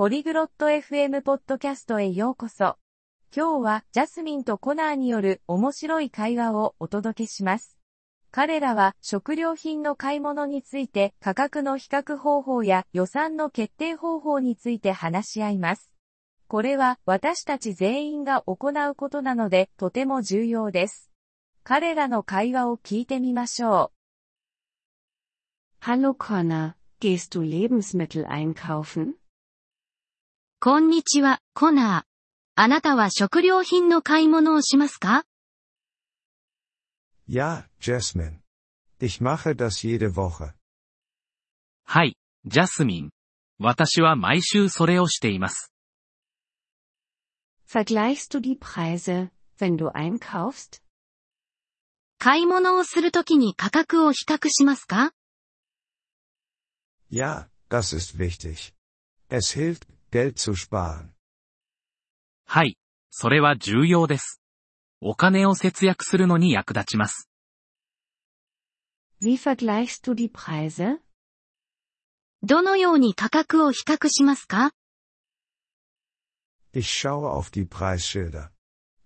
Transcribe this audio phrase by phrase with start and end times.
[0.00, 2.78] ポリグロット FM ポッドキャストへようこそ。
[3.36, 7.78] 今日はジャスミンとコナーによる面白い会話をお届けします。
[8.30, 15.92] 彼らは食料品の買い物について価格の比較方法や予算の決定方法について話し合います。
[16.48, 21.10] これは私たち全員が行うことなのでとても重要です。
[21.62, 23.92] 彼らの会話を聞いてみましょ
[25.82, 25.84] う。
[25.84, 29.19] Hallo Connor, gehst du Lebensmittel einkaufen?
[30.62, 32.02] こんにちは、コナー。
[32.54, 35.24] あなたは食料品の買い物をしますか
[37.26, 38.40] Ja, Jasmine.
[39.00, 40.52] Ich mache das jede Woche.
[41.84, 43.10] はい、ジャスミン。
[43.58, 45.72] 私は毎週それをしています。
[47.66, 50.82] Vergleichst du die Preise, wenn du einkaufst?
[52.18, 55.14] 買い物をするときに価格を比較しますか
[57.10, 58.74] Ja, das ist wichtig.
[59.30, 61.10] Es hilft, Geld zu sparen.
[62.46, 62.76] はい、
[63.10, 64.40] それは重要です。
[65.00, 67.30] お金を節約するのに役立ちます。
[69.22, 70.98] Wie vergleichst du die Preise?
[72.42, 74.72] どのように価格を比較しますか
[76.72, 78.50] Ich schaue auf die Preisschilder.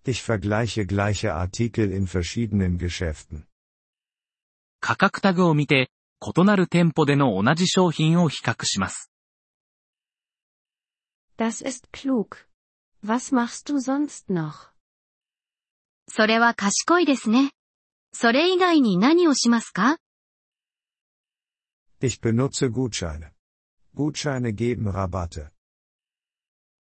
[0.06, 3.46] Ich vergleiche gleiche Artikel in verschiedenen Geschäften.
[4.80, 9.11] 価格タグを見て、異なる店舗での同じ商品を比較します。
[11.36, 12.46] Das ist klug.
[13.02, 14.72] Was machst du sonst noch?
[16.08, 17.52] それは賢いですね。
[18.12, 19.98] それ以外に何をしますか
[22.00, 23.32] Ich benutze Gutscheine.
[23.94, 25.50] Gutscheine geben Rabatte.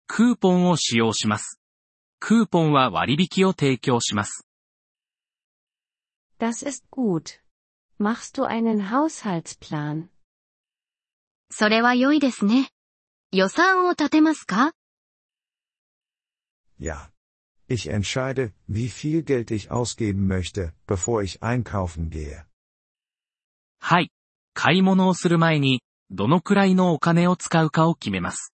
[0.06, 1.58] クーポンを使用します。
[2.20, 4.46] クーポンは割引を提供します。
[6.38, 7.40] Das ist gut.
[7.98, 10.08] Machst du einen Haushaltsplan?
[11.50, 12.73] それは良いですね。
[13.33, 14.73] 予算を立てますか
[16.79, 17.11] Ja.
[17.67, 22.45] Ich entscheide, wie viel Geld ich ausgeben möchte, bevor ich einkaufen gehe.
[23.79, 24.11] はい。
[24.53, 28.53] 買い物をする前に、どのくらいのお金を使うかを決めます。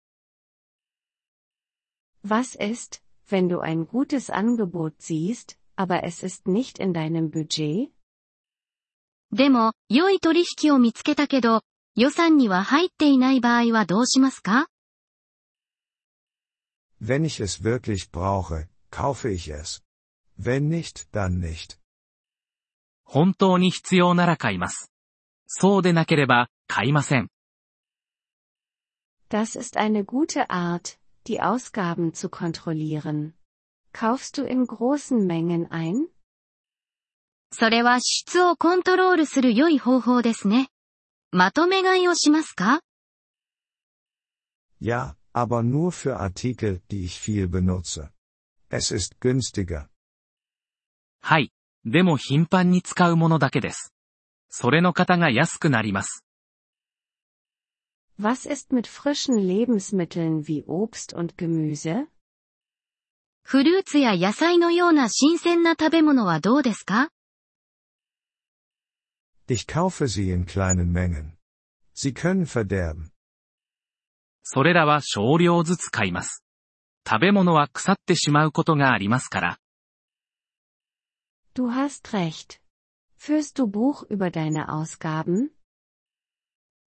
[2.24, 7.90] Was ist, wenn du ein gutes Angebot siehst, aber es ist nicht in deinem Budget?
[9.32, 11.62] でも、良い取引を見つけたけど、
[11.99, 14.67] 予算には入っていない場合はどうしますか
[17.01, 19.81] Wenn ich es wirklich brauche, kaufe ich es.
[20.39, 21.79] Wenn nicht, dann nicht.
[23.03, 24.91] 本当に必要なら買います。
[25.47, 27.29] そうでなければ、買いません。
[29.29, 33.33] Das ist eine gute Art, die Ausgaben zu kontrollieren.
[33.91, 36.09] Kaufst du in großen Mengen ein?
[37.51, 40.69] それは質をコントロールする良い方法ですね。
[41.31, 42.81] まとめ買いをしますか
[44.79, 48.11] Ja, aber nur für Artikel, die ich viel benutze.
[48.69, 49.87] Es ist günstiger.
[51.21, 51.51] はい。
[51.83, 53.93] でも頻繁に使うものだけです。
[54.49, 56.23] それの方が安くなります。
[58.19, 62.07] Was ist mit frischen Lebensmitteln wie Obst und Gemüse?
[63.43, 67.09] フルーツや野菜のような新鮮な食べ物はどうですか
[69.48, 71.36] Ich kaufe sie in kleinen Mengen.
[71.94, 73.10] Sie können verderben.
[74.42, 76.44] それらは少量ずつ買います。
[77.06, 79.58] 食べ物は腐ってしまうことがありますから。
[81.54, 82.60] Du hast recht.
[83.18, 85.50] Führst du Buch über deine Ausgaben?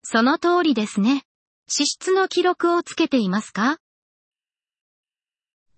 [0.02, 1.24] その通りですね。
[1.66, 3.78] 支出の記録をつけていますか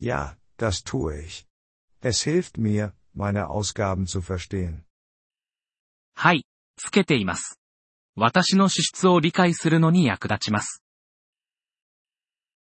[0.01, 1.47] Ja, das tue ich.
[2.01, 4.84] Es hilft mir, meine Ausgaben zu verstehen.
[6.15, 6.47] はい。
[6.84, 7.59] つけています。
[8.16, 10.81] 私の資質を理解するのに役立ちます。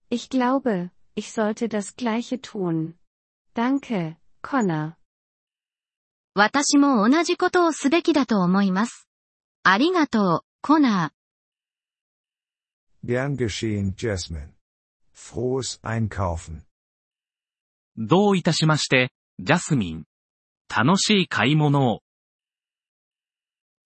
[0.08, 2.94] Ich glaube, ich sollte das gleiche tun.
[3.54, 4.94] Danke, Connor.
[6.34, 9.08] 私も同じことをすべきだと思います。
[9.64, 13.06] ありがとう、コナー。
[13.06, 14.50] Gern geschehen, Jasmine.
[15.12, 16.62] Frohes Einkaufen.
[17.97, 20.04] どういたしまして、ジャスミン。
[20.68, 22.03] 楽しい買い物を。